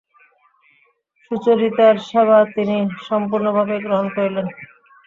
সুচরিতার 1.23 1.95
সেবা 2.07 2.39
তিনি 2.55 2.75
সম্পূর্ণভাবেই 3.07 3.83
গ্রহণ 3.85 4.07
করিলেন। 4.15 4.47